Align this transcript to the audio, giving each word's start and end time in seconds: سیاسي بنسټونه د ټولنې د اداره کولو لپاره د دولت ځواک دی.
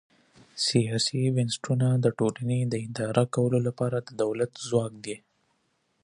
سیاسي 0.67 1.21
بنسټونه 1.35 1.87
د 2.03 2.05
ټولنې 2.19 2.59
د 2.71 2.73
اداره 2.87 3.23
کولو 3.35 3.57
لپاره 3.67 3.97
د 4.01 4.09
دولت 4.23 4.51
ځواک 4.67 4.93
دی. 5.05 5.15